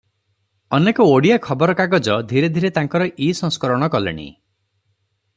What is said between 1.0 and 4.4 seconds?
ଓଡ଼ିଆ ଖବରକାଗଜ ଧୀରେ ଧୀରେ ତାଙ୍କର ଇ-ସଂସ୍କରଣ କଲେଣି।